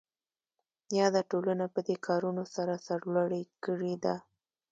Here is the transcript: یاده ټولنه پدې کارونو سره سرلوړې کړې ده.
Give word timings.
یاده 0.97 1.21
ټولنه 1.31 1.65
پدې 1.73 1.95
کارونو 2.07 2.43
سره 2.55 2.73
سرلوړې 2.85 3.43
کړې 3.65 3.93
ده. 4.03 4.15